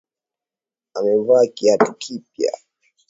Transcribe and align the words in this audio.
Amevaa 0.97 1.45
kiatu 1.55 1.91
kipya. 2.01 2.51